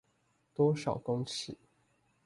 [0.55, 1.55] 多少公尺